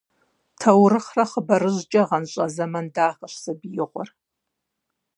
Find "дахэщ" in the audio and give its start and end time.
2.95-3.33